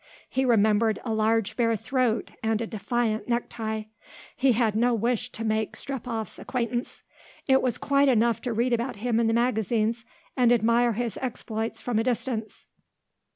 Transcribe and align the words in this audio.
He 0.27 0.45
remembered 0.45 0.99
a 1.05 1.13
large 1.13 1.55
bare 1.55 1.75
throat 1.75 2.31
and 2.41 2.59
a 2.59 2.65
defiant 2.65 3.29
neck 3.29 3.43
tie. 3.49 3.85
He 4.35 4.53
had 4.53 4.75
no 4.75 4.95
wish 4.95 5.31
to 5.33 5.43
make 5.45 5.75
Strepoff's 5.75 6.39
acquaintance. 6.39 7.03
It 7.47 7.61
was 7.61 7.77
quite 7.77 8.09
enough 8.09 8.41
to 8.41 8.51
read 8.51 8.73
about 8.73 8.95
him 8.95 9.19
in 9.19 9.27
the 9.27 9.33
magazines 9.35 10.03
and 10.35 10.51
admire 10.51 10.93
his 10.93 11.19
exploits 11.21 11.83
from 11.83 11.99
a 11.99 12.03
distance. 12.03 12.65